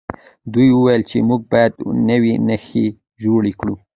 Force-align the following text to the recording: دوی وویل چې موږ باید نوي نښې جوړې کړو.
دوی 0.53 0.69
وویل 0.73 1.01
چې 1.09 1.17
موږ 1.29 1.41
باید 1.51 1.73
نوي 2.09 2.33
نښې 2.47 2.85
جوړې 3.23 3.51
کړو. 3.59 3.75